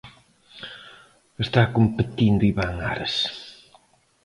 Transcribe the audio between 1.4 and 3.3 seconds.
Está competindo Iván Ares.